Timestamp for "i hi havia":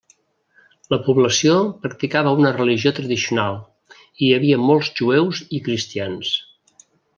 4.01-4.59